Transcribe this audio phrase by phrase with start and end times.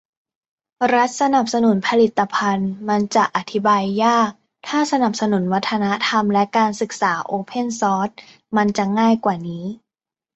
[0.93, 4.29] รัฐสนับสนุนผลิตภัณฑ์มันจะอธิบายยาก
[4.67, 8.09] ถ้าสนับสนุนวัฒนธรรมและการศึกษาโอเพนซอร์ส
[8.55, 9.63] มัยจะง่ายกว่านี้